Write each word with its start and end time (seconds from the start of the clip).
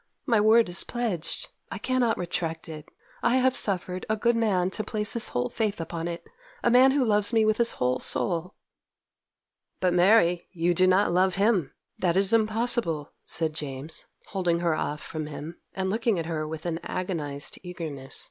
'My 0.25 0.41
word 0.41 0.67
is 0.67 0.83
pledged. 0.83 1.49
I 1.69 1.77
cannot 1.77 2.17
retract 2.17 2.67
it. 2.67 2.89
I 3.21 3.35
have 3.35 3.55
suffered 3.55 4.03
a 4.09 4.15
good 4.17 4.35
man 4.35 4.71
to 4.71 4.83
place 4.83 5.13
his 5.13 5.27
whole 5.27 5.47
faith 5.49 5.79
upon 5.79 6.07
it—a 6.07 6.71
man 6.71 6.89
who 6.89 7.05
loves 7.05 7.31
me 7.31 7.45
with 7.45 7.57
his 7.57 7.73
whole 7.73 7.99
soul!' 7.99 8.55
'But, 9.79 9.93
Mary! 9.93 10.47
you 10.53 10.73
do 10.73 10.87
not 10.87 11.11
love 11.11 11.35
him! 11.35 11.75
That 11.99 12.17
is 12.17 12.33
impossible!' 12.33 13.11
said 13.25 13.53
James, 13.53 14.07
holding 14.29 14.59
her 14.61 14.73
off 14.73 15.01
from 15.03 15.27
him, 15.27 15.59
and 15.75 15.87
looking 15.87 16.17
at 16.17 16.25
her 16.25 16.47
with 16.47 16.65
an 16.65 16.79
agonized 16.81 17.59
eagerness. 17.61 18.19